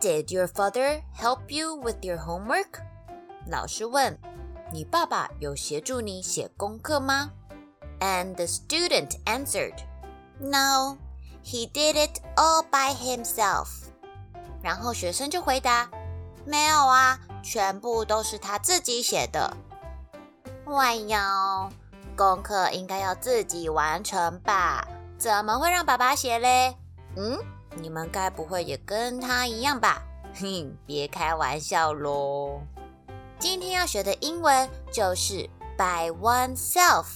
[0.00, 2.80] Did your father help you with your homework?
[3.46, 4.18] 老师问，
[4.72, 7.32] 你爸爸有协助你写功课吗
[8.00, 9.74] ？And the student answered,
[10.38, 10.96] No,
[11.44, 13.90] he did it all by himself.
[14.62, 15.90] 然后学生就回答，
[16.46, 19.54] 没有啊，全部都是他自己写的。
[20.64, 21.18] 哎呦，
[22.16, 24.88] 功课应该要自己完成吧？
[25.18, 26.74] 怎么会让爸爸写嘞？
[27.16, 27.38] 嗯，
[27.76, 30.02] 你们该不会也跟他一样吧？
[30.40, 32.60] 哼， 别开玩笑喽。
[33.38, 37.06] 今天要学的英文就是 by oneself，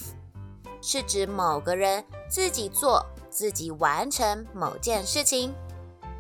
[0.81, 5.55] 是指某个人自己做、自己完成某件事情。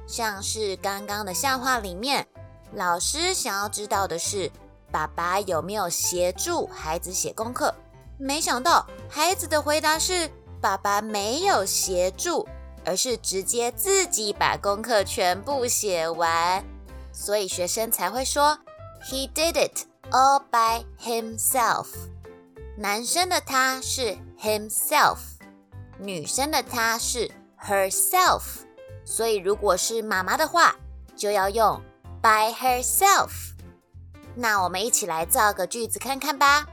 [0.07, 2.27] 像是刚刚的笑话里面，
[2.73, 4.51] 老师想要知道的是。
[4.93, 7.75] 爸爸有没有协助孩子写功课？
[8.17, 12.47] 没想到孩子的回答是：爸爸没有协助，
[12.85, 16.65] 而是直接自己把功课全部写完。
[17.13, 18.59] 所以学生才会说
[19.05, 21.87] ：“He did it all by himself。”
[22.77, 25.19] 男生的他是 himself，
[25.99, 28.43] 女生的她是 herself。
[29.05, 30.75] 所以如果是妈妈的话，
[31.15, 31.81] 就要用
[32.21, 33.31] by herself。
[34.35, 36.67] 那我们一起来造个句子看看吧。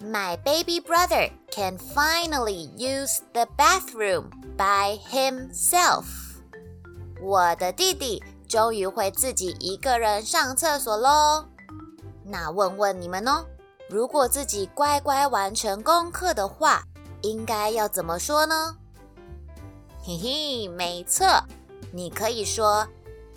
[0.00, 4.24] My baby brother can finally use the bathroom
[4.56, 6.04] by himself。
[7.22, 11.46] 我的弟弟终于会自己一个人上厕所喽。
[12.24, 13.46] 那问问你们哦，
[13.88, 16.82] 如果自己乖乖完成功课的话，
[17.22, 18.76] 应该要怎么说呢？
[20.02, 21.44] 嘿嘿，没错，
[21.92, 22.88] 你可以说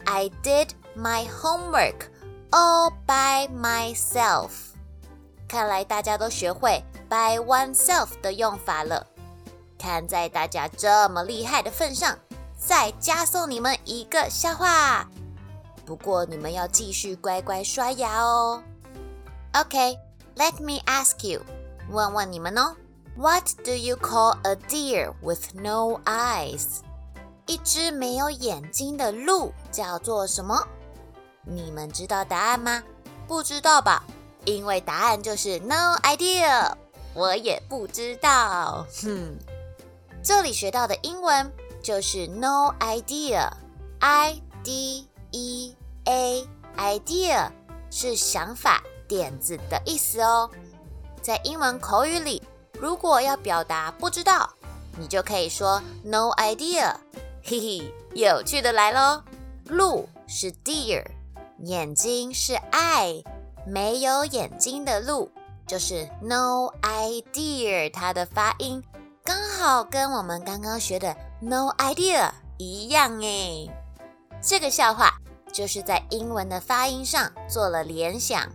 [0.05, 2.07] I did my homework。
[2.49, 4.49] All by myself。
[5.47, 9.05] 看来大家都学会 by oneself 的用法了。
[9.77, 12.17] 看在大家这么厉害的份上，
[12.57, 15.07] 再加送你们一个笑话。
[15.85, 18.61] 不过你们要继续乖乖刷牙哦。
[19.53, 21.41] OK，let me ask you，
[21.89, 22.75] 问问你们哦。
[23.15, 26.81] What do you call a deer with no eyes？
[27.45, 30.67] 一只没有眼睛的鹿叫做什么？
[31.43, 32.83] 你们知道答案吗？
[33.27, 34.03] 不知道吧？
[34.45, 36.73] 因为答案就是 no idea，
[37.17, 38.85] 我也不知道。
[39.01, 39.35] 哼，
[40.23, 41.51] 这里学到的英文
[41.81, 47.49] 就是 no idea，i d e a，idea
[47.89, 50.47] 是想法、点子的意思哦。
[51.19, 52.43] 在英文口语里，
[52.79, 54.47] 如果要表达不知道，
[54.99, 56.95] 你就可以说 no idea。
[57.43, 59.23] 嘿嘿，有趣的来喽，
[59.65, 61.03] 鹿是 deer。
[61.63, 63.23] 眼睛是 eye，
[63.65, 65.31] 没有眼睛的鹿
[65.67, 68.81] 就是 no idea，它的发音
[69.23, 73.69] 刚好跟我们刚刚学的 no idea 一样诶。
[74.41, 75.17] 这个笑话
[75.51, 78.47] 就是在英文的发音上做了联想。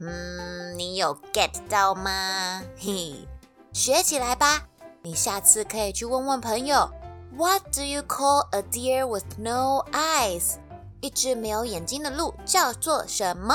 [0.00, 2.62] 嗯，你有 get 到吗？
[2.78, 3.26] 嘿，
[3.72, 4.68] 学起来吧。
[5.02, 6.88] 你下次可以去问问朋友
[7.36, 10.56] ，What do you call a deer with no eyes？
[11.00, 13.54] 一只没有眼睛的鹿叫做什么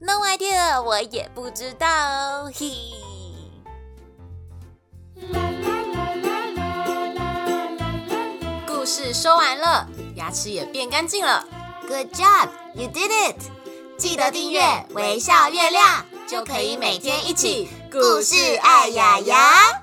[0.00, 1.86] ？No idea，我也不知道。
[2.54, 2.72] 嘿，
[8.66, 11.44] 故事说完了，牙齿也变干净了。
[11.86, 13.36] Good job，you did it！
[13.98, 14.60] 记得订阅
[14.90, 19.82] 微笑月亮，就可以每天一起故事爱牙牙。